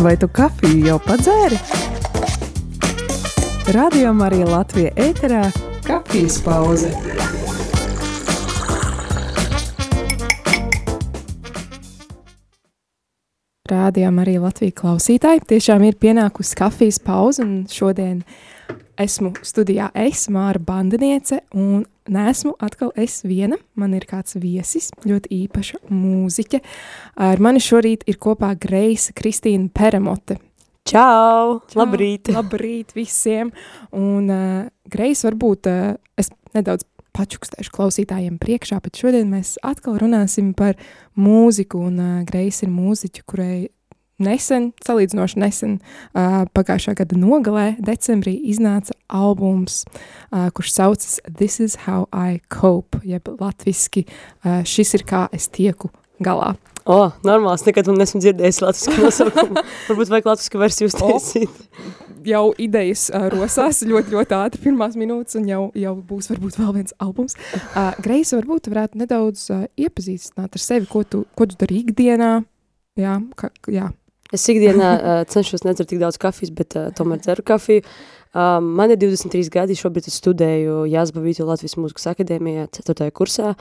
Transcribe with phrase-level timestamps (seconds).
[0.00, 1.58] Vai tu kafiju jau padzēri?
[3.76, 5.42] Radio Marija Latvija ēterā-
[5.88, 6.88] kafijas pauze.
[13.68, 15.44] Rādījām arī Latvijas klausītāji.
[15.52, 18.22] Tiešām ir pienākusi kafijas pauze, un šodien
[18.96, 23.58] esmu studijā es, Māra Bandiniece, un neesmu atkal es viena.
[23.78, 26.60] Man ir kāds viesis, ļoti īpaša mūziķe.
[27.26, 30.40] Ar mani šorīt ir kopā Greisa Kristīna Peremote.
[30.88, 31.60] Čau!
[31.70, 31.82] Čau!
[31.82, 32.30] Labrīt!
[32.36, 33.52] Labrīt visiem!
[33.96, 36.86] Un uh, Greisa varbūt uh, es nedaudz
[37.16, 40.78] pačukstēšu klausītājiem priekšā, bet šodien mēs atkal runāsim par
[41.18, 43.54] mūziku, un uh, Greisa ir mūziķa, kurai
[44.24, 45.78] nesen, salīdzinoši nesen,
[46.14, 49.84] uh, pagājušā gada nogalē, decembrī, iznāca albums,
[50.30, 55.48] uh, kurš saucas This is how I cope, jeb latviski uh, šis ir kā es
[55.48, 56.54] tieku galā.
[56.88, 59.62] O, oh, normāls, nekad un nesmu dzirdējis latviešu nosaukumu.
[59.88, 61.50] Varbūt vajag latviešu versiju uztaisīt.
[61.52, 61.90] Oh,
[62.26, 66.72] jau idejas uh, rosās ļoti, ļoti ātri, pirmās minūtes, un jau, jau būs varbūt vēl
[66.78, 67.36] viens albums.
[67.52, 72.32] Uh, Greisa, varbūt varētu nedaudz uh, iepazīstināt ar sevi, ko tu, ko tu dari ikdienā.
[72.98, 73.92] Jā, ka, jā,
[74.34, 77.84] Es ikdienā uh, cenšos nedzert tik daudz kafijas, bet uh, tomēr dzeru kafiju.
[78.30, 83.08] Um, man ir 23 gadi, šobrīd es studēju Jāzbavītu Latvijas mūzikas akadēmijā 4.
[83.10, 83.56] kursā,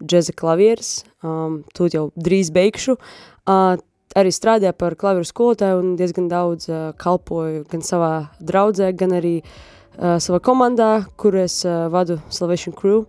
[0.00, 2.96] džeza klavieres, um, tūt jau drīz beigšu.
[3.44, 3.76] Uh,
[4.16, 9.34] arī strādāju par klavieru skolotāju un diezgan daudz uh, kalpoju gan savā draudzē, gan arī
[9.42, 13.04] uh, savā komandā, kur es uh, vadu Salvation Crew.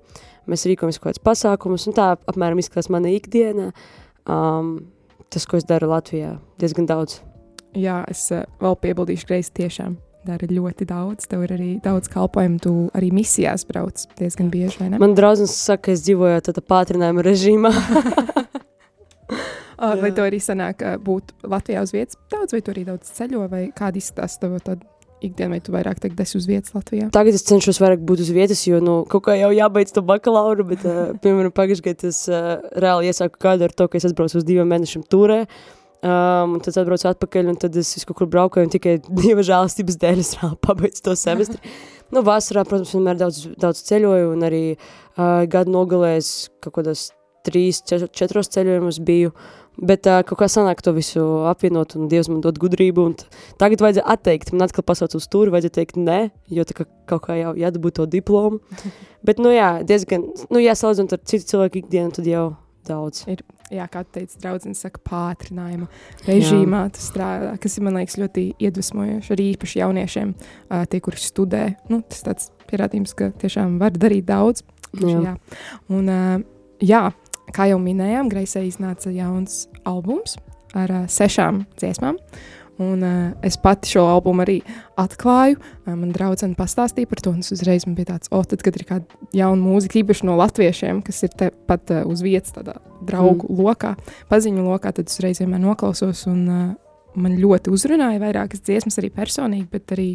[0.51, 3.71] Mēs rīkojamies kaut kāds pasākumus, un tā apmēram izskatās mana ikdiena.
[4.27, 4.75] Um,
[5.33, 7.19] tas, ko es daru Latvijā, diezgan daudz.
[7.75, 11.27] Jā, es uh, vēl piebildīšu, ka reizes tiešām dara ļoti daudz.
[11.29, 15.01] Tev ir arī daudz kalpojumu, tu arī misijās brauc diezgan bieži, vai ne?
[15.01, 17.71] Man draudzens saka, ka es dzīvoju tādā pātrinājuma režīmā.
[20.01, 23.67] vai to arī sanāk būt Latvijā uz vietas daudz, vai tu arī daudz ceļo, vai
[23.75, 24.85] kāda izskatās tev tad
[25.23, 27.07] ikdienā, vai tu vairāk teikt, esi uz vietas Latvijā?
[27.15, 30.67] Tagad es cenšos vairāk būt uz vietas, jo, nu, kaut kā jau jābeidz to bakalauru,
[30.71, 32.51] bet, uh, piemēram, pagājušajā gadā es uh,
[32.83, 35.41] reāli iesāku kādu ar to, ka es atbraucu uz diviem mēnešiem turē,
[36.05, 39.99] um, un tad atbraucu atpakaļ, un tad es kaut kur braukoju, un tikai dieva žēlastības
[40.03, 41.75] dēļ es pabeidzu to semestri.
[42.13, 46.33] nu, vasarā, protams, vienmēr daudz, daudz ceļoju, un arī uh, gadu nogalēs
[46.63, 47.09] kaut kādos
[47.45, 49.33] trīs, četros ceļojumus biju,
[49.75, 53.07] Bet uh, kaut kā sanāk to visu apvienot, un Dievs man dod gudrību.
[53.61, 56.19] Tagad vajadzēja atteikt, man atkal pasauc uz stūri, vajadzēja teikt nē,
[56.55, 58.61] jo tā kā kaut kā jau jādabū to diplomu.
[59.25, 62.45] Bet, nu jā, diezgan, nu jā, salīdzinot ar citu cilvēku ikdienu, tad jau
[62.85, 63.23] daudz.
[63.31, 63.41] Ir,
[63.73, 65.87] jā, kā teica draudzene, saka pātrinājuma
[66.27, 71.21] režīmā tas strādā, kas ir, man liekas, ļoti iedvesmojoši, arī īpaši jauniešiem, uh, tie, kuri
[71.21, 71.65] studē.
[71.91, 74.63] Nu, tas tāds pierādījums, ka tiešām var darīt daudz.
[75.01, 75.17] Jā.
[75.31, 75.33] jā.
[75.91, 76.45] Un, uh,
[76.83, 77.07] jā,
[77.55, 80.37] kā jau minējām, Greisē iznāca jauns albums
[80.75, 82.19] ar uh, sešām dziesmām.
[82.75, 84.57] Un, uh, es pati šo albumu arī
[84.99, 85.61] atklāju.
[85.85, 88.63] Uh, man draudzene pastāstīja par to, un es uzreiz man bija tāds, o, oh, tad,
[88.65, 92.75] kad ir kāda jauna mūzika, īpaši no latviešiem, kas ir tepat uh, uz vietas, tādā
[93.05, 93.61] draugu mm.
[93.63, 93.93] lokā,
[94.31, 96.67] paziņu lokā, tad es reiz vienmēr noklausos, un uh,
[97.15, 100.09] man ļoti uzrunāja vairākas dziesmas arī personīgi, bet arī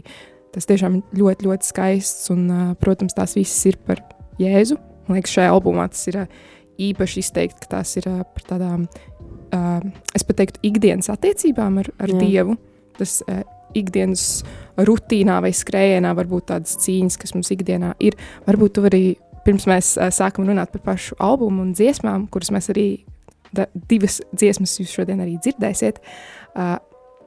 [0.52, 4.04] tas tiešām ļoti, ļoti skaists, un, uh, protams, tās visas ir par
[4.40, 4.76] Jēzu.
[5.08, 6.40] Man liekas, šajā albumā tas ir uh,
[6.88, 8.88] īpaši izteikt, ka tās ir par tādām,
[10.16, 12.20] es pat teiktu, ikdienas attiecībām ar, ar Jā.
[12.22, 12.56] Dievu.
[12.98, 13.20] Tas
[13.76, 14.42] ikdienas
[14.80, 18.16] rutīnā vai skrējienā varbūt tādas cīņas, kas mums ikdienā ir.
[18.48, 19.04] Varbūt tu arī
[19.46, 22.88] pirms mēs sākam runāt par pašu albumu un dziesmām, kuras mēs arī,
[23.56, 26.02] da, divas dziesmas jūs šodien arī dzirdēsiet.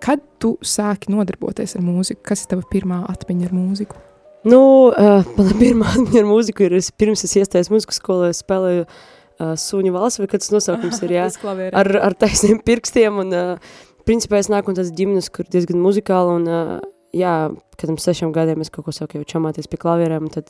[0.03, 2.25] Kad tu sāki nodarboties ar mūziku?
[2.27, 3.99] Kas ir tava pirmā atmiņa ar mūziku?
[4.43, 4.59] Nu,
[4.91, 8.83] uh, mana pirmā atmiņa ar mūziku ir, es, pirms es iestājos mūzikas skolā, es spēlēju
[8.83, 8.97] uh,
[9.39, 11.27] uh, suņu valsts, vai kāds nosaukums ir, jā,
[11.71, 13.75] ar, ar taisniem pirkstiem, un uh,
[14.07, 16.73] principā es nāku un tāds ģimenes, kur diezgan muzikāli, un uh,
[17.13, 17.33] jā,
[17.77, 20.49] kad tam sešiem gadiem es kaut ko saku jau čamāties pie klavierēm, tad,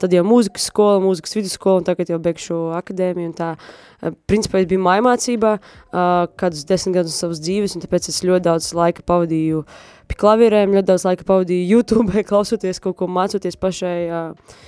[0.00, 4.60] tad jau mūzikas skola, mūzikas vidusskola, un tagad jau beigšu akadēmiju, un tā, uh, principā
[4.60, 6.10] es biju mājmācībā uh,
[6.40, 9.64] kādus desmit gadus savas dzīves, un tāpēc es ļoti daudz laika pavadīju
[10.10, 14.60] pie klavierēm, ļoti daudz laika pavadīju YouTube, klausoties kaut ko, mācoties pašai, uh,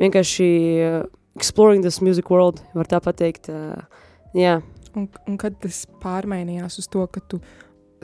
[0.00, 0.50] vienkārši
[1.38, 3.48] exploring this music world, var tā pateikt.
[3.52, 4.04] Uh,
[4.36, 4.58] jā.
[4.96, 7.40] Un, un kad tas pārmainījās uz to, ka tu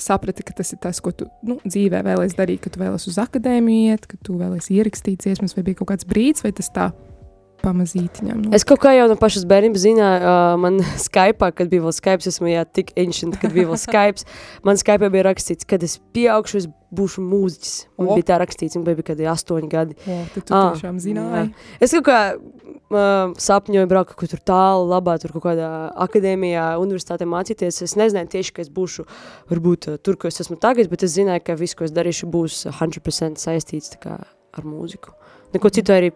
[0.00, 3.18] saprati, ka tas ir tas, ko tu nu, dzīvē vēlēsies darīt, ka tu vēlēsies uz
[3.22, 6.90] akadēmiju iet, ka tu vēlēsies ierakstīt dziesmas, vai bija kaut kāds brīdis, vai tas tā
[7.64, 8.44] pamazītiņam.
[8.44, 8.52] Nu.
[8.56, 12.28] Es kaut kā jau no pašas bērnības zināju, uh, man Skype, kad bija vēl Skype,
[12.30, 14.26] esmu jā, tik ancient, kad bija vēl Skype.
[14.66, 17.74] man Skype bija rakstīts, kad es pieaugšu, es būšu mūziķis.
[17.98, 18.18] Man o.
[18.18, 19.98] bija tā rakstīts, un bija kad bija astoņi gadi.
[20.04, 21.48] O, tad tu ah, tiešām zināji.
[21.50, 21.78] Jā.
[21.86, 22.18] Es kaut kā,
[23.40, 25.70] sapņoju braukt kaut kur tur tālu, labā, tur kaut kādā
[26.06, 27.82] akadēmijā, universitātē mācīties.
[27.86, 29.06] Es nezināju tieši, ka es būšu
[29.52, 32.64] varbūt tur, kur es esmu tagad, bet es zināju, ka viss, ko es darīšu, būs
[32.70, 35.14] 100% saistīts kā, ar mūziku.
[35.54, 36.12] Neko citu arī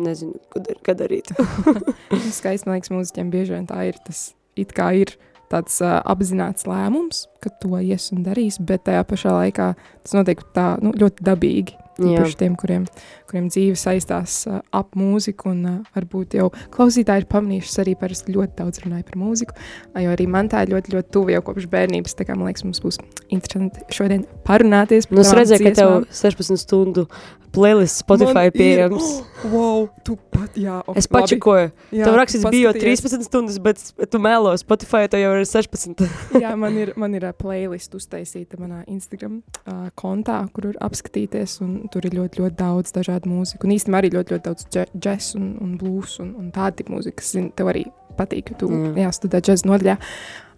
[0.00, 0.38] nezinu,
[0.84, 1.32] ko darīt.
[2.38, 3.98] Skaisti, man liekas, mūziķiem bieži vien tā ir.
[4.06, 5.14] Tas it kā ir
[5.50, 10.42] tāds uh, apzināts lēmums, ka to ies un darīs, bet tajā pašā laikā tas notiek
[10.54, 11.78] tā nu, ļoti dabīgi.
[12.00, 12.84] Īpaši tiem, kuriem,
[13.28, 18.36] kuriem dzīve saistās uh, ap mūziku, un uh, varbūt jau klausītāji ir pamanījuši arī parasti
[18.36, 19.56] ļoti daudz runāja par mūziku,
[20.04, 22.64] jo arī man tā ir ļoti, ļoti tuva jau kopš bērnības, tā kā man liekas,
[22.68, 27.08] mums būs interesanti šodien parunāties par nu, es redzēju, ka tev 16 stundu
[27.52, 29.02] playlist Spotify Man pieejams.
[29.02, 30.78] Ir, oh, wow, tu pat, jā.
[30.84, 31.70] Okay, es pačakoju.
[31.90, 36.04] Tev rakstīs bio 13 stundas, bet tu melo Spotify, tev jau ir 16.
[36.38, 41.79] jā, man ir, man ir playlist uztaisīta manā Instagram uh, kontā, kur ir apskatīties, un
[41.92, 43.66] tur ir ļoti, ļoti daudz dažādu mūziku.
[43.66, 47.32] Un īstenībā arī ļoti, ļoti daudz džes un, un blues un, un tādi mūzikas.
[47.36, 47.86] Zin, tev arī
[48.18, 49.00] patīk, ka tu mm.
[49.16, 49.96] studē džez nodaļā.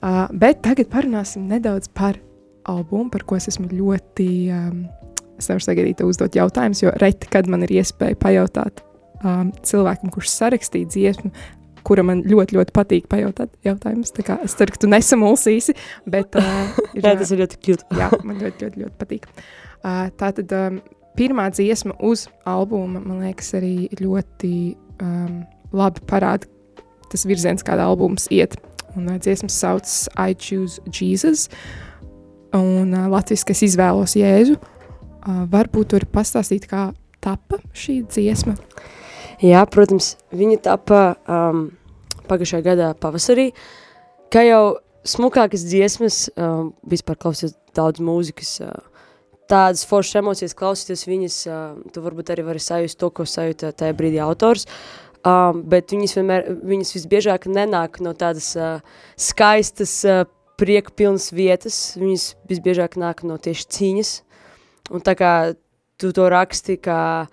[0.02, 2.18] Uh, bet tagad parunāsim nedaudz par
[2.68, 4.30] albumu, par ko es esmu ļoti...
[4.54, 4.84] Um,
[5.40, 8.82] es nevaru sagaidīt, uzdot jautājumus, jo reti, kad man ir iespēja pajautāt
[9.24, 11.32] um, cilvēkam, kurš sarakstīja dziesmu,
[11.86, 14.14] kura man ļoti, ļoti patīk pajautāt jautājumus.
[14.14, 15.74] Es ceru, ka tu nesamulsīsi,
[16.10, 17.86] bet uh, ir, jā, tas ir ļoti cute.
[17.98, 19.30] jā, man ļoti, ļoti, ļoti patīk.
[19.82, 20.82] Uh, tā tad um,
[21.18, 24.52] pirmā dziesma uz albuma, man liekas, arī ļoti
[25.02, 25.42] um,
[25.76, 26.48] labi parāda
[27.12, 28.56] tas virziens, kādā albums iet.
[28.96, 31.48] Un uh, dziesmas saucas I Choose Jesus,
[32.56, 34.58] un uh, latviski es izvēlos Jēzu.
[35.22, 36.90] Uh, varbūt tur pastāstīt, kā
[37.22, 38.56] tapa šī dziesma?
[39.42, 41.66] Jā, protams, viņa tapa um,
[42.30, 43.50] pagājušajā gadā pavasarī.
[44.32, 44.62] Kā jau
[45.08, 48.91] smukākas dziesmas, um, vispār klausies daudz mūzikas, uh,
[49.52, 51.62] tādas foršas emocijas klausīties viņas, uh,
[51.92, 54.66] tu varbūt arī vari sajust to, ko sajūta tajā brīdī autors,
[55.22, 58.80] um, bet viņas vienmēr, viņas visbiežāk nenāk no tādas uh,
[59.20, 60.24] skaistas, uh,
[60.60, 64.12] prieka pilnas vietas, viņas visbiežāk nāk no tieši cīņas,
[64.90, 65.54] Un tā kā
[66.00, 67.28] tu to raksti kā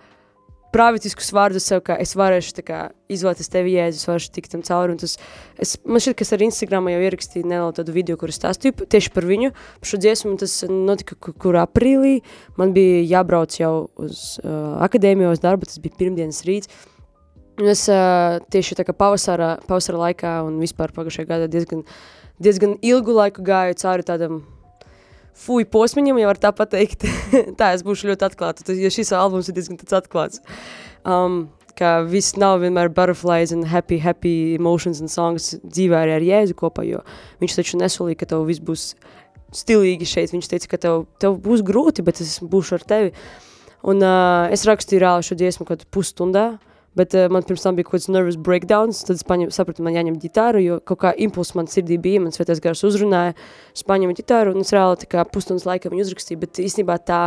[0.74, 2.80] pravietiskus vārdus sev, ka es varēšu kā,
[3.10, 4.96] izvēlēties tevi, Jēzus, varēšu tikt tam cauri.
[5.00, 5.16] Tas,
[5.60, 9.12] es, man šķiet, ka es arī Instagramā jau ierakstīju nelielu tādu video, kur stāstīju tieši
[9.14, 9.50] par viņu,
[9.82, 12.20] par šo dziesmu, tas notika, kur, kur aprīlī
[12.60, 16.70] man bija jābrauc jau uz uh, akadēmiju, uz darbu, tas bija pirmdienas rīts.
[17.60, 21.84] Es uh, tieši tā kā pavasara, pavasara laikā un vispār pagājušajā gadā diezgan,
[22.40, 24.40] diezgan ilgu laiku gāju cauri tādam
[25.36, 27.06] fuju posmiņam, ja var tā pateikt.
[27.58, 30.42] tā, es būšu ļoti atklāta, jo šis albums ir diezgan tāds atklāts.
[31.06, 31.48] Um,
[31.78, 36.56] ka viss nav vienmēr butterflies and happy, happy emotions and songs dzīvē arī ar Jēzu
[36.58, 37.00] kopā, jo
[37.40, 38.90] viņš taču nesolīja, ka tev viss būs
[39.56, 40.34] stilīgi šeit.
[40.34, 43.14] Viņš teica, ka tev, tev būs grūti, bet es būšu ar tevi.
[43.88, 47.76] Un uh, es rakstīju reāli šo dziesmu kaut pusstundā, uh, Bet uh, man pirms tam
[47.78, 51.12] bija kaut kāds nervous breakdowns, tad es paņem, sapratu, man jāņem ģitāru, jo kaut kā
[51.22, 53.36] impulss man sirdī bija, man svētais gars uzrunāja,
[53.76, 57.20] es paņemu ģitāru un es reāli pusstundas laikā viņu uzrakstīju, bet īstenībā tā,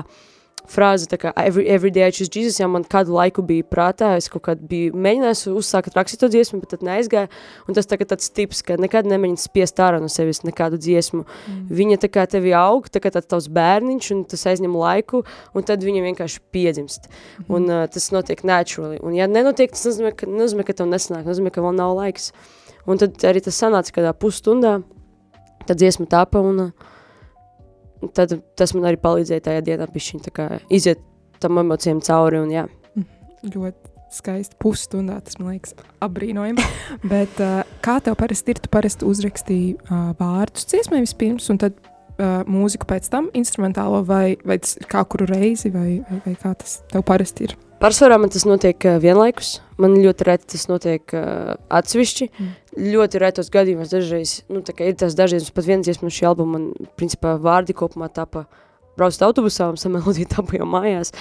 [0.69, 4.29] frāze, kā every, every day I choose Jesus, ja man kādu laiku bija prātā, es
[4.31, 7.29] kaut kādu biju mēģinājis uzsākt rakstīt to dziesmu, bet tad neaizgāja,
[7.67, 11.23] un tas tagad tāds tips, ka nekad nemēģini spiest ārā no sevis nekādu dziesmu.
[11.25, 11.65] Mm.
[11.81, 15.23] Viņa tā kā tevi aug, tā kā tāds tavs bērniņš, un tas aizņem laiku,
[15.53, 17.11] un tad viņa vienkārši piedzimst.
[17.11, 17.51] Mm.
[17.57, 19.01] Un uh, tas notiek naturally.
[19.03, 22.31] Un ja nenotiek, tas nozīmē, ka, nozīmē, ka tev nesanāk, nozīmē, ka vēl nav laiks.
[22.87, 24.79] Un tad arī tas sanāca kādā pusstundā,
[25.67, 26.89] tad dziesma tapa, un uh,
[28.15, 30.27] tad tas man arī palīdzēja tajā dienā pišķiņ,
[30.73, 31.01] iziet
[31.43, 32.67] tam emocijām cauri un jā.
[32.95, 33.49] Mhm.
[33.55, 36.67] Ļoti skaisti pusstundā, tas man liekas apbrīnojami.
[37.13, 41.77] Bet uh, kā tev parasti ir, tu parasti uzrakstīji uh, vārdus ciesmai vispirms un tad
[41.79, 46.81] uh, mūziku pēc tam instrumentālo vai, vai kā kuru reizi vai, vai, vai kā tas
[46.93, 47.57] tev parasti ir?
[47.83, 49.57] Pārsvarā man tas notiek vienlaikus.
[49.81, 52.29] Man ļoti reti tas notiek uh, atsevišķi.
[52.31, 52.51] Mm.
[52.73, 56.25] Ļoti retos gadījumos dažreiz, nu, tā kā ir tās dažreiz, pat viens dziesma no šī
[56.29, 58.47] albuma, man, principā, vārdi kopumā tapa
[58.97, 61.13] braucat autobusā un samelodīja tapu jau mājās.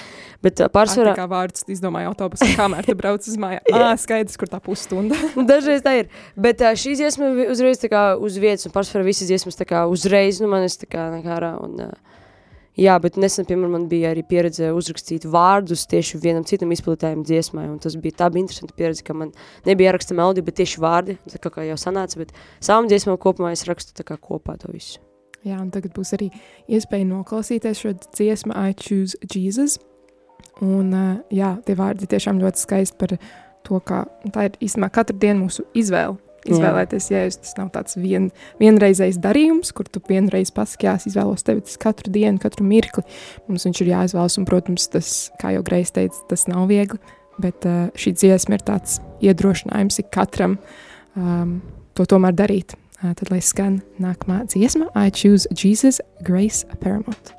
[0.45, 1.13] Bet pārsvarā...
[1.13, 3.61] Tā kā vārds izdomāja autobusā, kamēr tu brauc uz mājā.
[3.73, 5.17] Ā, skaidrs, kur tā pusstunda.
[5.51, 6.09] Dažreiz tā ir.
[6.39, 9.85] Bet uh, šī dziesma uzreiz tā kā uz vietas, un pārsvarā visas dziesmas tā kā
[9.89, 11.87] uzreiz, nu, man es tā kā nekā ārā, un...
[11.89, 12.19] Uh,
[12.79, 17.67] Jā, bet nesen, piemēram, man bija arī pieredze uzrakstīt vārdus tieši vienam citam izpildītājam dziesmai,
[17.69, 19.29] un tas bija tā bija interesanti pieredze, ka man
[19.67, 23.53] nebija jāraksta melodija, bet tieši vārdi, tā kā, kā jau sanāca, bet savām dziesmām kopumā
[23.53, 24.97] es rakstu tā kā kopā to visu.
[25.45, 26.31] Jā, un tagad būs arī
[26.71, 29.77] iespēja noklausīties šo dziesmu I Choose Jesus,
[30.65, 30.95] un
[31.29, 33.17] jā, tie vārdi tiešām ļoti skaisti par
[33.67, 36.17] to, kā tā ir īstenībā katru dienu mūsu izvēle,
[36.49, 37.41] izvēlēties jēzus.
[37.45, 38.29] Tas nav tāds vien,
[38.61, 43.05] vienreizējs darījums, kur tu vienreiz pasaki, jā, izvēlos tevi tas katru dienu, katru mirkli.
[43.49, 46.99] Mums viņš ir jāizvēlas, un, protams, tas, kā jau Greis teica, tas nav viegli,
[47.43, 50.57] bet uh, šī dziesma ir tāds iedrošinājums ikatram
[51.15, 51.59] um,
[51.97, 52.77] to tomēr darīt.
[53.03, 57.33] Uh, tad lai skan nākamā dziesma, I choose Jesus, Grace Paramount.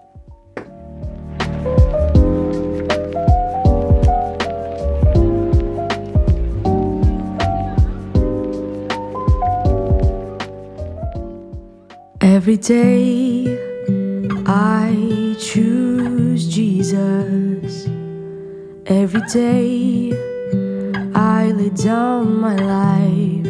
[12.24, 13.44] Every day
[14.46, 17.86] I choose Jesus.
[18.86, 20.10] Every day
[21.14, 23.46] I lay down my life.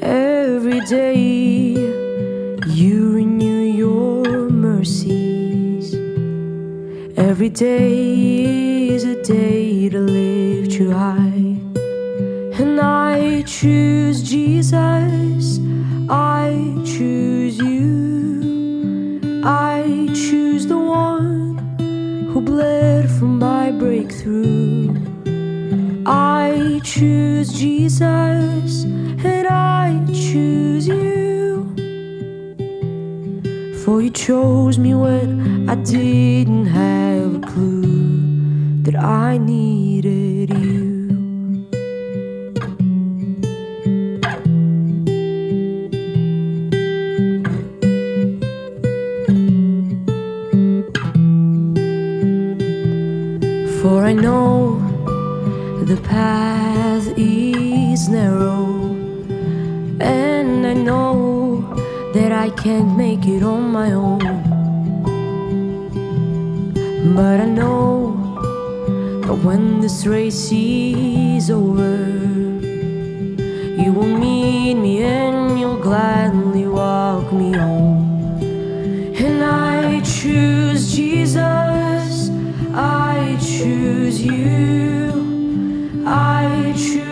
[0.00, 1.72] Every day
[2.68, 5.92] you renew your mercies.
[7.18, 11.58] Every day is a day to lift you high.
[12.58, 15.59] And I choose Jesus.
[16.96, 19.42] Choose you.
[19.44, 21.56] I choose the one
[22.30, 24.94] who bled for my breakthrough.
[26.06, 31.66] I choose Jesus and I choose you.
[33.84, 39.89] For you chose me when I didn't have a clue that I needed
[56.20, 58.66] path is narrow,
[59.98, 61.14] and I know
[62.12, 64.26] that I can't make it on my own.
[67.18, 67.86] But I know
[69.24, 71.96] that when this race is over,
[73.82, 78.00] you will meet me and you'll gladly walk me home.
[79.24, 82.12] And I choose Jesus,
[82.74, 84.99] I choose you,
[86.72, 87.09] I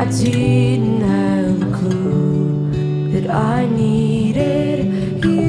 [0.00, 5.48] I didn't have a clue that I needed you.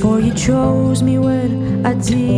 [0.00, 2.37] For you chose me when I didn't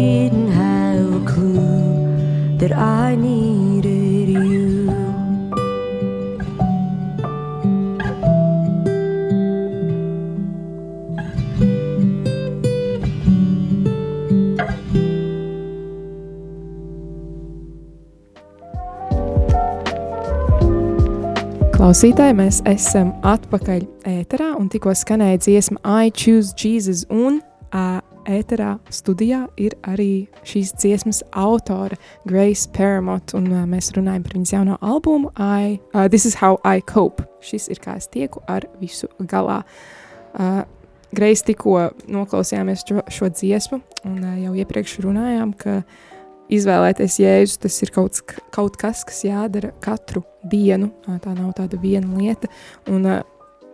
[2.71, 4.91] that I needed you.
[21.75, 27.41] Klausītāji, mēs esam atpakaļ ēterā un tikko skanēja dziesma I Choose Jesus un
[27.73, 31.99] ā, ēterā studijā ir arī šīs dziesmas autore
[32.29, 36.59] Grace Paramount un ā, mēs runājam par viņas jauno albumu I, uh, This is how
[36.65, 37.25] I cope.
[37.41, 39.62] Šis ir kā es tieku ar visu galā.
[40.35, 40.62] Uh,
[41.17, 45.81] Grace tikko noklausījāmies šo, šo dziesmu un uh, jau iepriekš runājām, ka
[46.50, 48.23] izvēlēties jēzus, tas ir kaut,
[48.55, 50.91] kaut kas, kas jādara katru dienu.
[51.07, 52.50] Tā nav tāda viena lieta.
[52.91, 53.07] Un,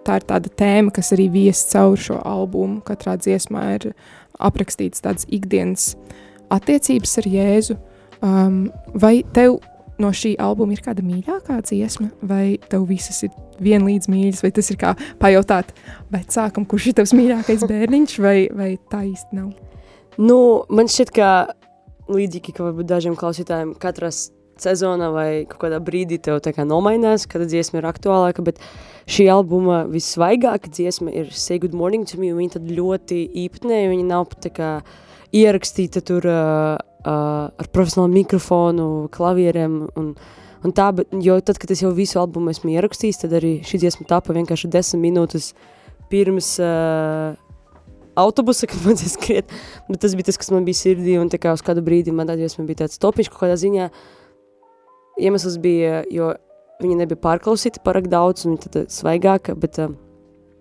[0.06, 2.80] tā ir tāda tēma, kas arī vies cauri šo albumu.
[2.86, 3.90] Katrā dziesmā ir
[4.38, 5.94] aprakstīts tādas ikdienas
[6.52, 7.78] attiecības ar Jēzu.
[8.24, 8.66] Um,
[8.96, 9.58] vai tev
[10.02, 14.70] no šī albuma ir kāda mīļākā dziesma, vai tev visas ir vienlīdz mīļas, vai tas
[14.72, 15.72] ir kā pajautāt
[16.12, 19.52] vecākam, kurš ir tavs mīļākais bērniņš, vai, vai tā īsti nav?
[20.16, 20.38] Nu,
[20.72, 21.30] man šķiet, ka
[22.12, 24.12] līdzīgi kā varbūt dažiem klausītājiem, katrā
[24.62, 28.60] sezonā vai kādā brīdī tev tā kā nomainās, kad dziesma ir aktuālāka, bet
[29.10, 33.92] šī albuma vissvaigākā dziesma ir Say Good Morning to Me, un viņa tad ļoti īpatnēja,
[33.92, 34.70] viņa nav tā kā
[35.36, 40.12] ierakstīta tur uh, uh, ar profesionālu mikrofonu, klavieriem un,
[40.64, 43.82] un tā, bet, jo tad, kad es jau visu albumu esmu ierakstījis, tad arī šī
[43.84, 45.52] dziesma tapa vienkārši desmit minūtes
[46.10, 47.34] pirms uh,
[48.16, 49.52] autobusa, kad man skriet,
[49.88, 52.30] bet tas bija tas, kas man bija sirdī, un tā kā uz kādu brīdi man
[52.30, 53.90] tā dziesma bija tāds topiņš kaut kādā ziņā,
[55.20, 56.32] iemesls bija, jo
[56.82, 59.96] viņa nebija pārklausīta parāk daudz, un viņa tad svaigāka, bet uh, mm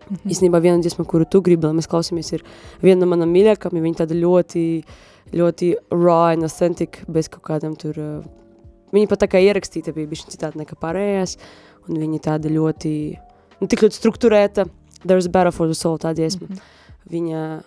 [0.07, 0.31] -hmm.
[0.31, 2.43] īstenībā viena dziesma, kuru tu gribi, lai mēs klausāmies, ir
[2.81, 4.83] viena no manām mīļākām, jo viņa tāda ļoti,
[5.33, 8.23] ļoti raw and authentic, bez kaut kādam tur, uh,
[8.91, 11.37] viņa pat tā kā ierakstīta bija bišķi citādi nekā pārējās,
[11.89, 13.19] un viņa tāda ļoti,
[13.59, 14.65] nu, tik ļoti strukturēta,
[15.05, 16.47] There's a Battle for the Soul, tā dziesma.
[16.49, 16.61] Mm -hmm.
[17.09, 17.61] Viņa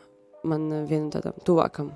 [0.45, 1.91] man viena no tādām tuvākam.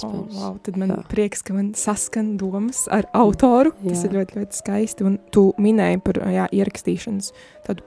[0.00, 1.00] Oh, wow, tad man jā.
[1.10, 3.74] prieks, ka man saskan domas ar autoru.
[3.82, 3.92] Jā.
[3.92, 5.06] Tas ir ļoti, ļoti skaisti.
[5.08, 7.32] Un tu minēji par jā, ierakstīšanas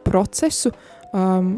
[0.05, 0.71] procesu.
[1.15, 1.55] Um,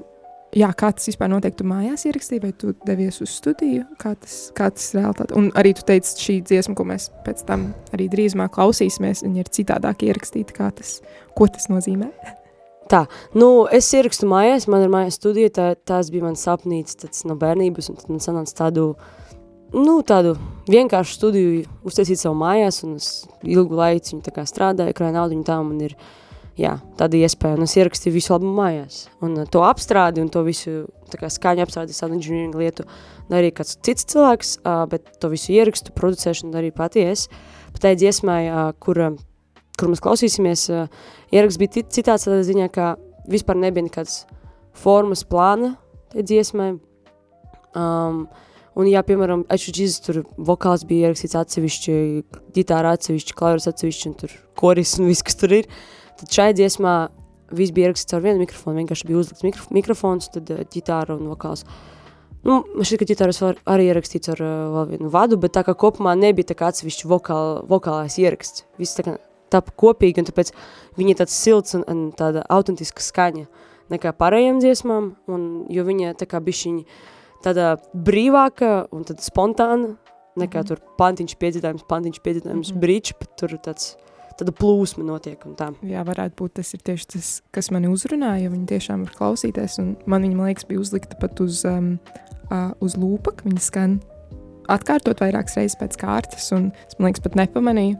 [0.55, 1.57] jā, kā tas vispār notiek?
[1.57, 3.83] Tu mājās ierakstīji, vai tu devies uz studiju?
[4.01, 5.35] Kā tas, kā tas realitāte?
[5.39, 9.53] Un arī tu teici, šī dziesma, ko mēs pēc tam arī drīzumā klausīsimies, viņa ir
[9.59, 10.55] citādāk ierakstīta.
[10.57, 10.99] Kā tas,
[11.37, 12.11] ko tas nozīmē?
[12.87, 13.03] Tā,
[13.35, 17.89] nu, es ierakstu mājās, man ir mājas studija, tā, tās bija mans sapnīts no bērnības,
[17.91, 19.09] un tad man sanāca tādu uh,
[19.73, 20.35] nu, tādu
[20.71, 23.09] vienkāršu studiju uztaisīt savu mājās, un es
[23.43, 25.95] ilgu laiku tā kā strādāju, krāju naudu, un tā man ir,
[26.59, 28.99] jā, tāda iespēja, un es ierakstīju visu albumu mājās.
[29.23, 32.87] Un uh, to apstrādi un to visu, tā kā skaņu apstrādi, sound engineering lietu,
[33.31, 37.27] arī kāds cits cilvēks, uh, bet to visu ierakstu, producēšanu arī pati es.
[37.73, 39.19] Pat tai dziesmai, uh, kur, uh,
[39.77, 40.69] kur mēs klausīsimies,
[41.35, 42.95] ieraksts bija citāds tādā ziņā, ka
[43.29, 44.23] vispār nebija nekāds
[44.77, 45.75] formas plāna
[46.13, 46.75] tai dziesmai.
[47.77, 48.25] Um,
[48.77, 51.93] Un, ja, piemēram, Ečuģis tur vokāls bija ierakstīts atsevišķi,
[52.53, 55.69] ģitāra atsevišķi, klaviers atsevišķi, un tur koris un viss, kas tur ir,
[56.19, 56.93] tad šai dziesmā
[57.57, 61.25] viss bija ierakstīts ar vienu mikrofonu, vienkārši bija uzlikts mikro, mikrofons, tad uh, ģitāra un
[61.31, 61.65] vokāls.
[62.45, 65.65] Nu, man šķiet, ka ģitāras var arī ierakstīts ar uh, vēl vienu vadu, bet tā
[65.65, 68.67] kā kopumā nebija tā kā atsevišķi vokāl, vokālais ieraksts.
[68.77, 69.17] Viss tā kā
[69.49, 70.53] tapa kopīgi, un tāpēc
[71.01, 73.47] viņa ir tāds silts un, un tāda autentiska skaņa
[73.89, 77.13] nekā pārējiem dziesmām, un, jo viņa tā kā bišķiņi, uh,
[77.45, 79.95] tāda brīvāka un tad spontāna,
[80.37, 80.67] nekā mm.
[80.69, 82.81] tur pantiņš piedzītājums, pantiņš piedzītājums, mm.
[82.83, 83.95] brīč, bet tur tāds,
[84.37, 85.71] tāda plūsma notiek un tā.
[85.87, 89.95] Jā, varētu būt tas ir tieši tas, kas mani uzrunāja, viņi tiešām var klausīties, un
[90.09, 91.95] man viņa, man liekas, bija uzlikta pat uz, um,
[92.51, 93.97] uh, uz lūpa, ka viņa skan
[94.71, 97.95] atkārtot vairākas reizes pēc kārtas, un es, man liekas, pat nepamanīju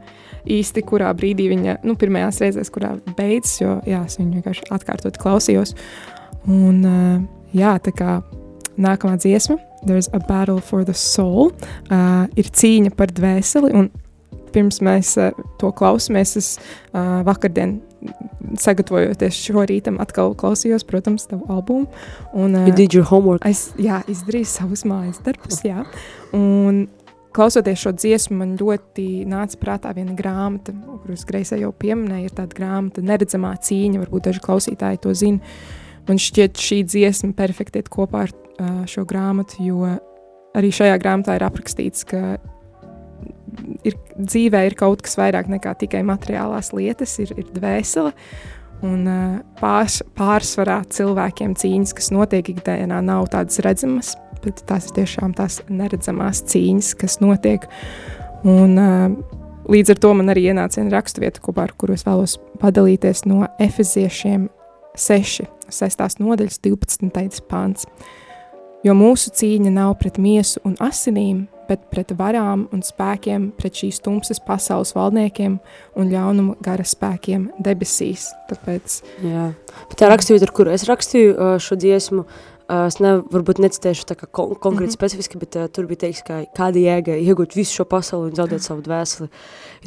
[0.58, 5.16] īsti, kurā brīdī viņa, nu, pirmajās reizēs, kurā beidzas, jo, jā, es viņu vienkārši atkārtot
[5.20, 5.74] klausījos,
[6.44, 7.24] un, uh,
[7.56, 8.18] jā, tā kā
[8.78, 11.52] nākamā dziesma, There's a Battle for the Soul,
[11.90, 13.70] uh, ir cīņa par dvēseli.
[13.78, 13.90] Un
[14.54, 17.78] pirms mēs uh, to klausāmies, es uh, vakardien
[18.58, 21.88] sagatavojoties šo rītam, atkal klausījos, protams, tavu albumu.
[22.32, 23.44] Un, uh, you did your homework.
[23.46, 25.84] Es, jā, izdarīju savus mājas darbus, jā.
[26.36, 26.86] Un
[27.36, 32.58] klausoties šo dziesmu, man ļoti nāca prātā viena grāmata, kuras Greisē jau pieminēja, ir tāda
[32.58, 35.54] grāmata Neredzamā cīņa, varbūt daži klausītāji to zina.
[36.08, 38.32] Man šķiet, šī dziesma perfekti iet kopā ar
[38.90, 39.88] šo grāmatu, jo
[40.58, 42.38] arī šajā grāmatā ir aprakstīts, ka
[43.86, 48.14] ir, dzīvē ir kaut kas vairāk nekā tikai materiālās lietas, ir, ir dvēsele.
[48.86, 49.08] Un
[49.58, 54.12] pārs, pārsvarā cilvēkiem cīņas, kas notiek ikdienā, nav tādas redzamas,
[54.44, 57.66] bet tās ir tiešām tās neredzamās cīņas, kas notiek.
[58.46, 58.78] Un,
[59.66, 63.48] līdz ar to man arī ienāca viena raksturvieta, kopā ar kuru es vēlos padalīties no
[63.58, 64.46] Efeziešiem
[64.94, 66.22] 6, 6.
[66.22, 67.42] nodaļas 12.
[67.50, 67.90] pāns.
[68.86, 73.98] Jo mūsu cīņa nav pret miesu un asinīm, bet pret varām un spēkiem, pret šīs
[74.04, 75.58] tumsas pasaules valdniekiem
[75.98, 78.28] un ļaunuma gara spēkiem debesīs.
[78.48, 79.00] Tāpēc...
[79.26, 79.50] Jā,
[79.90, 82.24] bet tā rakstīju, ar kuru es rakstīju šo dziesmu,
[82.86, 84.96] es ne, varbūt necitēšu tā kā kon konkrēti mm -hmm.
[85.00, 88.62] specifiski, bet uh, tur bija teiks, ka kāda jēga iegūt visu šo pasauli un zaudēt
[88.62, 89.28] savu dvēseli.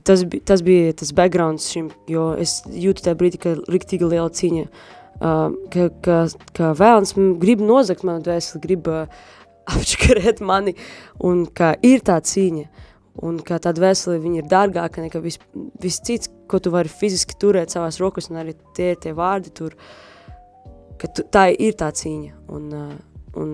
[0.04, 4.30] Tas, bi tas bija tas backgrounds šim, jo es jūtu tajā brīdī, ka riktīgi liela
[4.30, 6.18] cīņa uh, Uh, ka, ka,
[6.58, 9.20] ka vēlams grib nozagt manu dvēseli, grib uh,
[9.74, 10.76] apčakarēt mani,
[11.24, 12.66] un ka ir tā cīņa,
[13.28, 15.42] un ka tā dvēseli viņa ir dārgāka nekā viss
[15.82, 19.76] vis cits, ko tu vari fiziski turēt savās rokas, un arī tie tie vārdi tur,
[21.00, 22.74] ka tu, tā ir tā cīņa, un,
[23.38, 23.54] un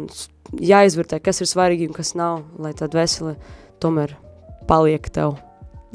[0.72, 3.36] jāizvērtē, kas ir svarīgi un kas nav, lai tā dvēseli
[3.84, 4.16] tomēr
[4.68, 5.38] paliek tev.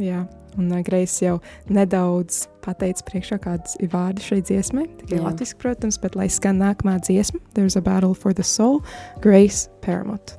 [0.00, 0.22] Jā,
[0.58, 1.38] Un Greisa jau
[1.72, 4.86] nedaudz pateica priekšā, kādas ir vārdi šai dziesmai.
[5.02, 8.84] Tikai latviešu, protams, bet lai skan nākamā dziesma, There's a Battle for the Soul,
[9.20, 10.38] Grace Paramount.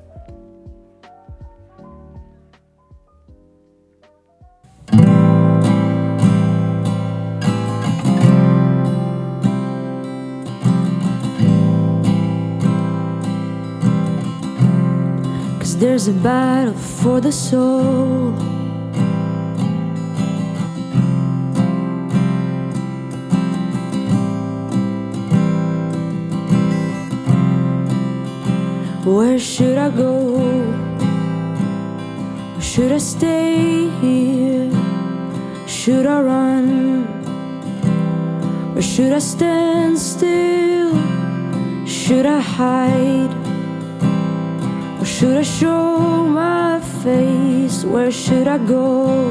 [15.84, 18.63] There's a battle for the soul
[29.04, 30.40] Where should I go?
[32.56, 34.70] Or should I stay here?
[35.66, 37.04] Should I run?
[38.74, 40.96] Or should I stand still?
[41.86, 43.34] Should I hide?
[44.98, 47.84] Or should I show my face?
[47.84, 49.28] Where should I go?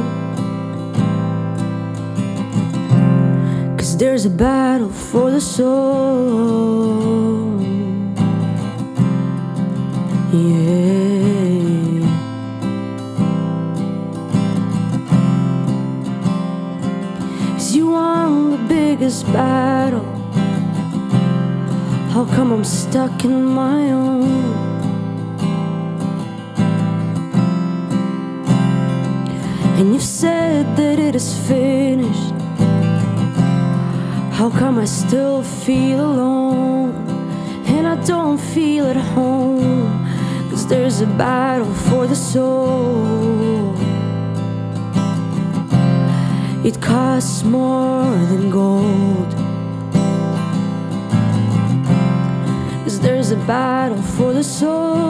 [3.75, 7.22] Cause there's a battle for the soul.
[10.33, 10.39] Yeah.
[17.71, 20.03] You won the biggest battle.
[22.09, 24.23] How come I'm stuck in my own?
[29.77, 32.33] And you've said that it is finished.
[34.33, 36.89] How come I still feel alone?
[37.67, 40.02] And I don't feel at home.
[40.73, 43.75] There's a battle for the soul.
[46.65, 49.31] It costs more than gold.
[52.83, 55.03] Cause there's a battle for the soul.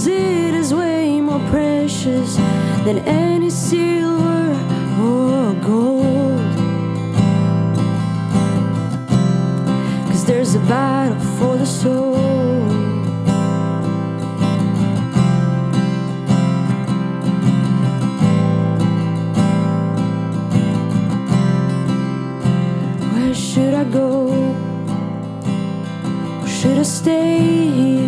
[0.00, 2.36] Because it is way more precious
[2.86, 4.56] than any silver
[4.98, 6.40] or gold.
[10.08, 12.16] Cause there's a battle for the soul.
[23.12, 24.28] Where should I go?
[26.40, 27.99] Or should I stay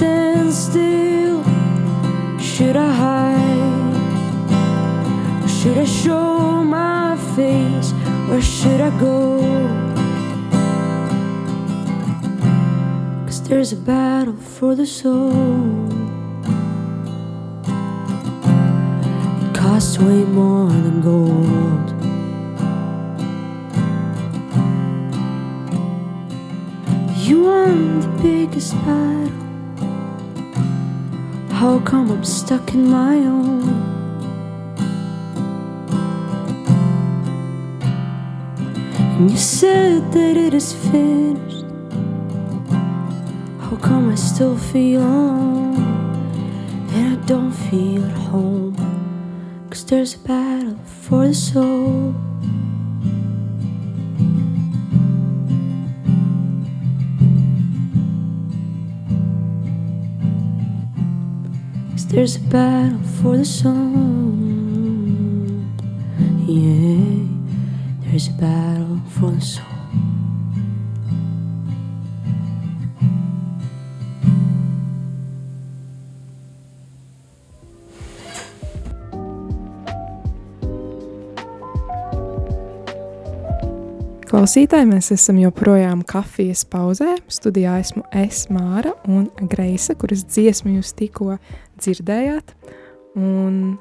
[0.00, 1.44] stand still?
[2.38, 3.96] Should I hide?
[5.56, 7.92] Should I show my face?
[8.28, 9.18] Where should I go?
[13.26, 15.88] Cause there's a battle for the soul.
[19.42, 21.88] It costs way more than gold.
[27.26, 29.29] You won the biggest battle.
[31.60, 33.68] How come I'm stuck in my own?
[39.18, 41.66] And you said that it is finished.
[43.60, 45.76] How come I still feel alone?
[46.94, 48.74] And I don't feel at home.
[49.68, 52.14] Cause there's a battle for the soul.
[62.20, 64.36] There's a battle for the soul.
[66.46, 67.24] Yeah,
[68.02, 69.64] there's a battle for the soul.
[84.30, 87.16] Klausītāji, mēs esam joprojām kafijas pauzē.
[87.32, 91.34] Studijā esmu es, Māra un Greisa, kuras dziesmu jūs tikko
[91.82, 92.54] dzirdējāt.
[93.18, 93.78] Un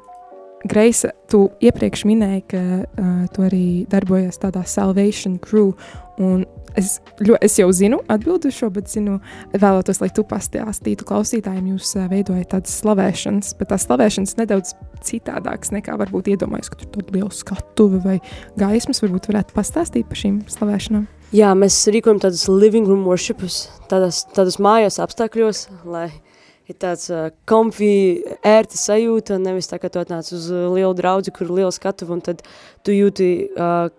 [0.67, 5.71] Greisa, tu iepriekš minēji, ka uh, tu arī darbojies tādā Salvation Crew.
[6.77, 9.17] Es, ļo, es jau zinu atbildi šo, bet zinu,
[9.55, 14.75] vēlētos, lai tu pastāstītu klausītājiem, jūs uh, veidojat tādas slavēšanas, bet tās slavēšanas nedaudz
[15.07, 18.17] citādākas nekā varbūt iedomājas, ka tur tāda liela skatuve vai
[18.59, 21.07] gaismas varbūt varētu pastāstīt par šīm slavēšanām.
[21.35, 26.09] Jā, mēs rīkojam tādus living room worshipus, tādas, tādas mājās apstākļos, lai
[26.69, 31.33] ir tāds uh, comfy, ērta sajūta, nevis tā, ka tu atnāc uz uh, lielu draudzi,
[31.35, 32.43] kur ir liela skatuva, un tad
[32.85, 33.89] tu jūti uh,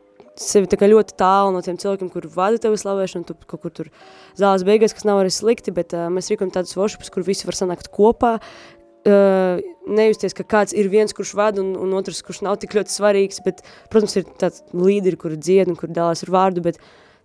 [0.40, 3.74] sevi tā kā ļoti tālu no tiem cilvēkiem, kur vada tevi slavēšanu, tu kaut kur
[3.74, 3.90] tur
[4.38, 7.58] zāles beigās, kas nav arī slikti, bet uh, mēs rīkojam tādus worshipus, kur visi var
[7.58, 12.60] sanākt kopā, uh, nejusties, ka kāds ir viens, kurš vada un, un otrs, kurš nav
[12.62, 16.64] tik ļoti svarīgs, bet, protams, ir tāds līderi, kur dzied un kur dalās ar vārdu,
[16.70, 16.80] bet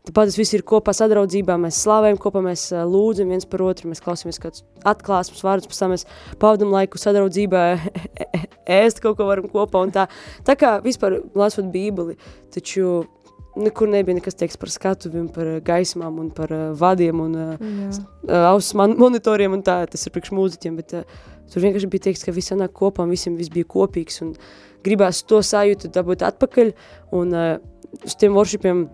[0.08, 3.90] tāpat tas viss ir kopā sadraudzībā, mēs slavējam kopā, mēs uh, lūdzam viens par otru,
[3.92, 6.06] mēs klausāmies kādus atklāsmes vārdus, pēc tam mēs
[6.42, 7.66] pavadam laiku sadraudzībā,
[8.80, 10.08] ēst kaut ko varam kopā tā.
[10.48, 12.18] Tā kā vispār lasot bībeli,
[12.54, 13.06] taču
[13.56, 18.02] nekur nebija nekas teiks par skatuviem, par gaismām un par uh, vadiem un uh,
[18.52, 22.36] auss monitoriem un tā, tas ir priekš mūziķiem, bet uh, tur vienkārši bija teiks, ka
[22.36, 24.36] viss sanāk kopā un visiem viss bija kopīgs un
[24.86, 26.74] gribās to sajūtu dabūt atpakaļ
[27.18, 27.56] un uh,
[28.04, 28.86] uz tiem worshipiem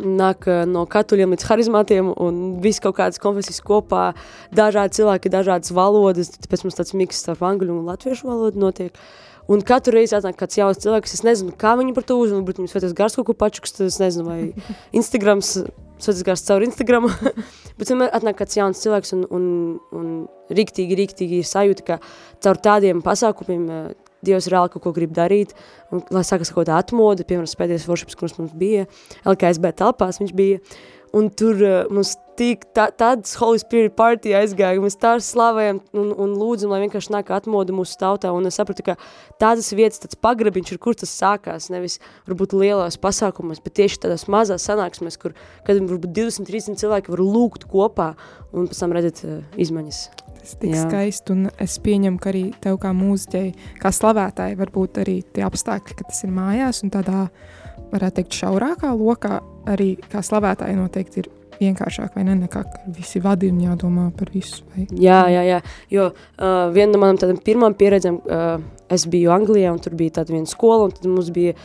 [0.00, 4.10] nāk no katoļiem līdz harizmātiem un viss kaut kādas konfesijas kopā,
[4.54, 9.00] dažādi cilvēki, dažādas valodas, tāpēc mums tāds miks starp angļu un latviešu valodu notiek.
[9.46, 12.60] Un katru reizi atnāk kāds jauns cilvēks, es nezinu, kā viņi par to uzmanību, varbūt
[12.60, 14.40] viņam svētais gars kaut ko pačukst, es nezinu, vai
[14.98, 15.52] Instagrams,
[16.02, 17.12] svētais gars caur Instagramu,
[17.78, 19.46] bet vienmēr atnāk kāds jauns cilvēks un, un,
[19.94, 20.10] un
[20.50, 22.00] riktīgi, riktīgi ir sajūta, ka
[22.42, 23.70] caur tādiem pasākumiem
[24.26, 25.54] Dievs reāli kaut ko grib darīt,
[25.90, 28.86] un, lai sākas kaut kāda atmoda, piemēram, pēdējais workshops, kurš mums bija,
[29.24, 30.60] LKSB telpās viņš bija,
[31.16, 36.10] un tur uh, mums tik tā, tāds Holy Spirit party aizgāja, mēs tā slavējam un,
[36.12, 38.96] un lūdzam, lai vienkārši nāk atmoda mūsu tautā, un es sapratu, ka
[39.40, 44.28] tādas vietas, tāds pagrabiņš ir, kur tas sākās, nevis varbūt lielās pasākumos, bet tieši tādās
[44.32, 45.36] mazās sanāksmēs, kur,
[45.66, 48.12] kad varbūt 20-30 cilvēki var lūgt kopā,
[48.52, 50.84] un pēc tam redzēt uh, izmaiņas tas tik Jā.
[50.86, 53.48] skaisti, un es pieņemu, ka arī tev kā mūziķei,
[53.82, 57.26] kā slavētāji, varbūt arī tie apstākļi, ka tas ir mājās, un tādā,
[57.90, 62.62] varētu teikt, šaurākā lokā arī kā slavētāji noteikti ir vienkāršāk, vai ne, nekā
[62.94, 64.62] visi vadi un jādomā par visu.
[64.74, 64.86] Vai?
[64.92, 65.60] Jā, jā, jā,
[65.92, 68.58] jo uh, viena no manām tādām pirmām pieredzēm, uh,
[68.92, 71.56] es biju Anglijā, un tur bija tāda viena skola, un tad mums bija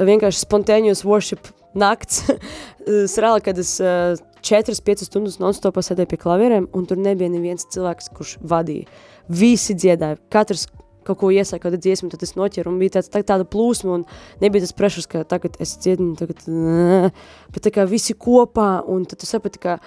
[0.00, 2.26] vienkārši spontaneous worship nakts.
[3.04, 4.12] es reāli, kad es uh,
[4.46, 8.88] 4-5 stundas non-stopā sēdēju pie klavierēm, un tur nebija neviens cilvēks, kurš vadīja.
[9.30, 10.66] Visi dziedāja, katrs
[11.06, 14.04] kaut ko iesāka, kāda dziesma, tad es noķeru, un bija tāds, tā, tāda plūsma, un
[14.42, 17.10] nebija tas prešus, ka tagad es dziedu, tagad, nē,
[17.54, 19.78] bet tā kā visi kopā, un tad tu saprati, ka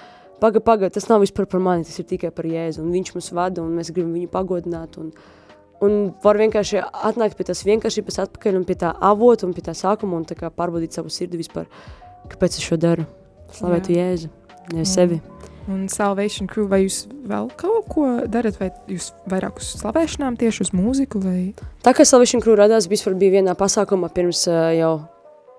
[0.41, 3.31] paga, paga, tas nav vispār par mani, tas ir tikai par Jēzu, un viņš mums
[3.35, 5.13] vada, un mēs gribam viņu pagodināt, un,
[5.85, 9.77] un var vienkārši atnākt pie tās vienkāršības atpakaļ, un pie tā avota, un pie tā
[9.77, 11.69] sākuma, un tā kā pārbaudīt savu sirdi vispār,
[12.33, 13.07] kāpēc es šo daru,
[13.53, 15.19] slavētu Jēzu nevis sevi.
[15.71, 20.65] Un Salvation Crew, vai jūs vēl kaut ko darat, vai jūs vairāk uz slavēšanām tieši
[20.65, 21.21] uz mūziku?
[21.23, 21.53] Vai?
[21.85, 24.43] Tā kā Salvation Crew radās, vispār bija vienā pasākumā pirms
[24.75, 24.93] jau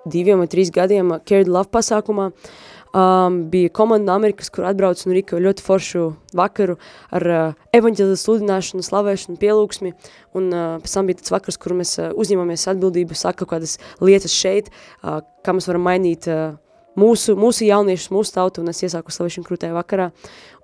[0.05, 2.31] diviem vai trīs gadiem, Carried Love pasākumā,
[2.95, 6.05] um, bija komanda no Amerikas, kur atbrauc un rīko ļoti foršu
[6.37, 6.77] vakaru
[7.14, 9.95] ar uh, evaņģēlis sludināšanu, slavēšanu, pielūgsmi,
[10.38, 13.79] un uh, pēc tam bija tāds vakars, kur mēs uh, uzņemamies atbildību, saka kaut kādas
[14.05, 14.71] lietas šeit,
[15.03, 16.55] uh, kā mēs varam mainīt uh,
[17.01, 20.11] mūsu, mūsu jauniešus, mūsu tautu, un es iesāku slavēšanu krūtē vakarā.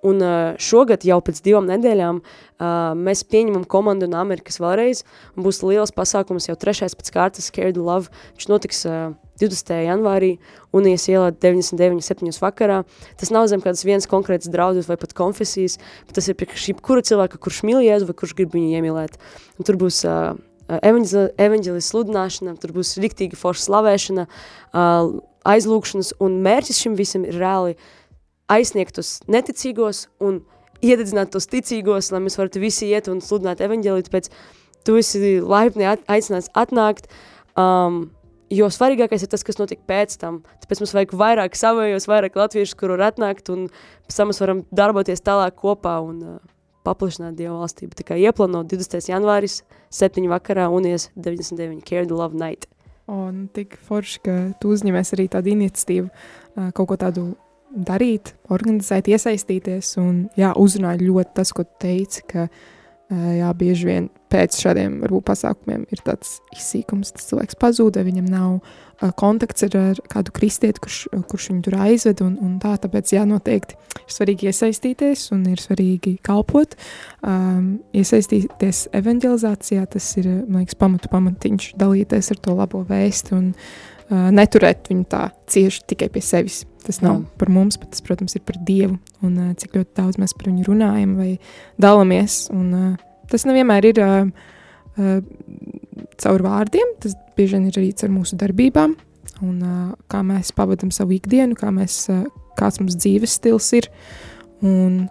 [0.06, 5.02] Un uh, šogad jau pēc divām nedēļām uh, mēs pieņemam komandu no Amerikas vēlreiz,
[5.36, 9.72] un būs liels pasākums, jau trešais pēc kārtas, Scared Love, viņš notiks uh, 20.
[9.86, 10.34] janvārī,
[10.76, 12.82] un ielā 99, 7 vakarā.
[13.20, 17.04] Tas nav zem kādas viens konkrēts draudzes vai pat konfesijas, bet tas ir priekš kura
[17.04, 19.16] cilvēka, kurš mīl Jēzu vai kurš grib viņu iemīlēt.
[19.58, 20.32] Un tur būs uh,
[20.70, 27.76] evaņģelis sludināšana, tur būs riktīgi forša slavēšana, uh, aizlūkšanas, un mērķis šim visam ir reāli
[28.50, 30.42] aizsniegt tos neticīgos un
[30.84, 34.30] iededzināt tos ticīgos, lai mēs varētu visi iet un sludināt evaņģēlīt, pēc
[34.86, 37.10] tu esi laipni aicināts atnākt,
[37.60, 38.06] um,
[38.50, 40.40] jo svarīgākais ir tas, kas notiek pēc tam.
[40.64, 43.68] Tāpēc mums vajag vairāk savējos, vairāk latviešus, kur var atnākt, un
[44.08, 46.40] pēc tam mēs varam darboties tālāk kopā un uh,
[46.88, 47.94] paplašināt Dievu valstību.
[47.98, 49.12] Tā kā ieplano 20.
[49.12, 49.60] janvāris,
[49.94, 52.66] 7 vakarā un ies 99 Care the Love Night.
[53.10, 56.10] Un tik forši, ka tu uzņemies arī tādu iniciatīvu,
[56.76, 57.24] kaut ko tādu
[57.70, 59.96] darīt, organizēt, iesaistīties.
[60.02, 62.46] Un jā, uzrunāja ļoti tas, ko teici, ka
[63.10, 68.28] jā, bieži vien pēc šādiem varbūt, pasākumiem ir tāds izsīkums, tas cilvēks pazūd, vai viņam
[68.30, 68.60] nav
[69.18, 70.98] kontakts ar, kādu kristieti, kurš,
[71.30, 72.22] kurš viņu tur aizved.
[72.24, 76.76] Un, un tā, tāpēc jā, noteikti ir svarīgi iesaistīties un ir svarīgi kalpot.
[77.24, 83.48] Um, iesaistīties evanģelizācijā, tas ir liekas, pamatu pamatiņš, dalīties ar to labo vēstu un
[84.10, 86.64] neturēt viņu tā cieši tikai pie sevis.
[86.84, 87.26] Tas nav jā.
[87.38, 88.96] par mums, bet tas, protams, ir par Dievu
[89.26, 91.34] un uh, cik ļoti daudz mēs par viņu runājam vai
[91.80, 92.46] dalāmies.
[92.54, 94.02] Un, uh, tas nevienmēr ir
[96.20, 98.96] caur vārdiem, tas bieži vien ir arī caur mūsu darbībām,
[99.46, 99.60] un
[100.10, 102.02] kā mēs pavadām savu ikdienu, kā mēs,
[102.58, 103.88] kāds mums dzīves stils ir.
[104.66, 105.06] Un,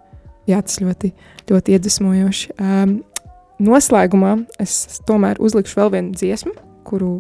[0.50, 1.14] jā, tas ļoti,
[1.50, 2.54] ļoti iedvesmojoši.
[2.62, 3.00] Um,
[3.64, 6.54] noslēgumā es tomēr uzlikšu vēl vienu dziesmu,
[6.86, 7.14] kuru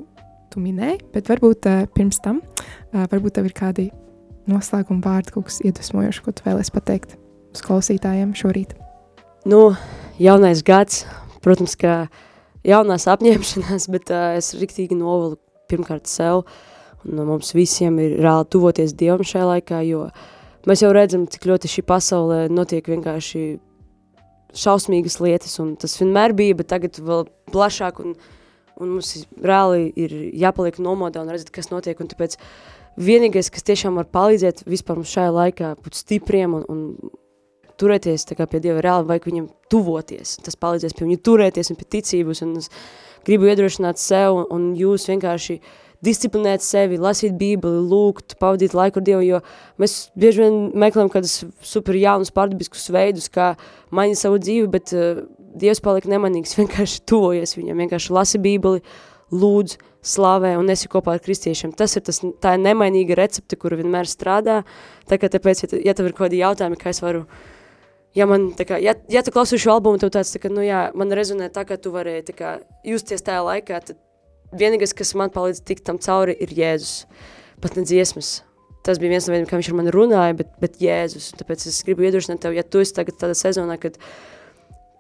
[0.53, 3.89] tu minēji, bet varbūt uh, pirms tam, uh, varbūt tev ir kādi
[4.49, 7.15] noslēguma vārdi, kaut kas iedvesmojošs, ko tu vēlēsi pateikt
[7.53, 8.73] uz klausītājiem šorīt.
[9.49, 9.73] Nu,
[10.21, 11.05] jaunais gads,
[11.45, 12.07] protams, ka
[12.67, 15.37] jaunās apņemšanās, bet uh, es riktīgi novalu
[15.69, 16.43] pirmkārt sev,
[17.05, 20.09] un mums visiem ir reāli tuvoties Dievam šajā laikā, jo
[20.67, 23.43] mēs jau redzam, cik ļoti šī pasaulē notiek vienkārši
[24.57, 28.15] šausmīgas lietas, un tas vienmēr bija, bet tagad vēl plašāk, un,
[28.79, 29.13] un mums
[29.43, 32.37] reāli ir jāpaliek nomodā un redzēt, kas notiek, un tāpēc
[32.99, 37.13] vienīgais, kas tiešām var palīdzēt vispār mums šajā laikā būt stipriem un, un
[37.79, 40.37] turēties pie Dieva reāli, vajag viņam tuvoties.
[40.43, 42.41] Tas palīdzēs pie viņa turēties un pie ticības.
[42.45, 42.71] Un es
[43.27, 45.59] gribu iedrošināt sev un, un jūs vienkārši
[46.05, 49.39] disciplinēt sevi, lasīt bībeli, lūgt, pavadīt laiku ar Dievu, jo
[49.81, 53.51] mēs bieži vien meklējam kādus super jaunus pārdabiskus veidus, kā
[53.91, 55.25] mainīt savu dzīvi, bet uh,
[55.59, 58.83] Dievs paliek nemanīgs, vienkārši tuvojies viņam, vienkārši lasi bībeli,
[59.29, 59.77] lūdz,
[60.09, 61.75] slavē un esi kopā ar kristiešiem.
[61.77, 64.61] Tas ir tas, tā ir nemainīga recepte, kura vienmēr strādā,
[65.09, 67.25] tā kā tāpēc, ja, ja tev ir kādi jautājumi, kā es varu
[68.17, 70.63] ja man, tā kā, ja, ja tu klausies šo albumu, tev tāds, tā kā, nu
[70.65, 72.53] jā, man rezonē tā, ka tu varēji, tā kā,
[72.87, 73.99] justies tajā laikā, tad
[74.55, 77.03] vienīgais, kas man palīdz tikt tam cauri, ir Jēzus.
[77.61, 78.39] Pat ne dziesmas.
[78.85, 81.33] Tas bija viens no veidiem, kā viņš ar mani runāja, bet, bet Jēzus.
[81.37, 83.99] Tāpēc es gribu iedrošināt tev, ja tu esi tagad tādā sezonā, kad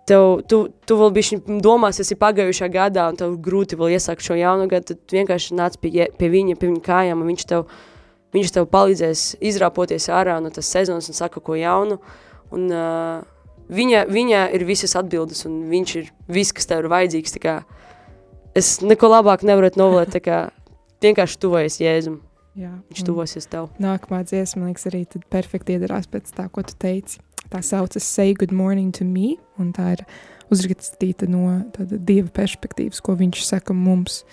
[0.09, 4.37] tev, tu, tu vēl bišķi domās, esi pagājušā gadā, un tev grūti vēl iesākt šo
[4.39, 7.65] jaunu gadu, tad vienkārši nāc pie, pie viņa, pie viņa kājām, un viņš tev,
[8.35, 11.99] viņš tev palīdzēs izrāpoties ārā no tas sezonas un saka ko jaunu.
[12.53, 13.21] Un, uh,
[13.69, 17.37] viņa, viņa ir visas atbildes, un viņš ir viss, kas tev ir vajadzīgs.
[18.57, 20.47] Es neko labāk nevaru novēlēt, kā
[21.03, 22.19] vienkārši tuvojas Jēzum.
[22.59, 23.69] Jā, Viņš tuvosies tev.
[23.79, 27.21] Nākamā dziesma, man liekas, arī perfekti iedarās pēc tā, ko tu teici.
[27.49, 30.03] Tā saucas Say Good Morning to Me, un tā ir
[30.51, 34.25] uzrakstīta no dieva perspektīvas, ko viņš saka mums.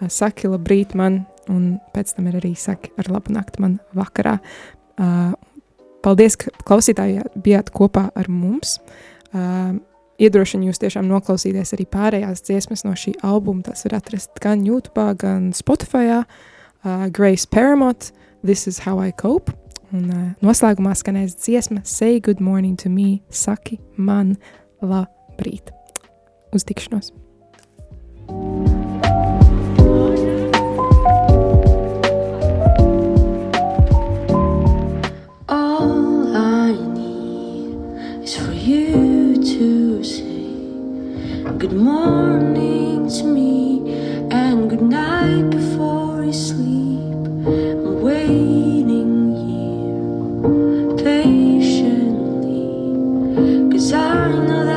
[0.00, 4.36] Saki labrīt man, un pēc tam ir arī saki ar labu nakti man vakarā.
[6.04, 8.76] Paldies, ka klausītāji bijāt kopā ar mums.
[10.20, 13.64] Iedrošinu jūs tiešām noklausīties arī pārējās dziesmas no šī albuma.
[13.70, 16.20] Tas var atrast gan YouTube, gan Spotify.
[16.82, 18.10] Uh, Grace Paramount,
[18.42, 19.52] This is How I Cope.
[19.92, 24.38] Un uh, noslēgumā skanēs dziesma Say Good Morning to Me, saki man
[24.80, 25.74] labrīt.
[26.54, 27.12] Uz tikšanos!
[41.60, 43.84] Good morning to me
[44.32, 45.69] and good night
[48.04, 52.68] waiting here patiently,
[53.72, 54.69] cause I know